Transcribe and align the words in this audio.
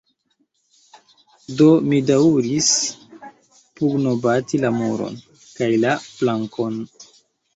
Do, 1.59 1.67
mi 1.89 1.99
daŭris 2.07 2.69
pugnobati 3.81 4.61
la 4.63 4.71
muron, 4.79 5.21
kaj 5.59 5.71
la 5.85 5.93
plankon. 6.17 6.83